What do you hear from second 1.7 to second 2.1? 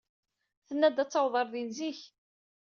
zik.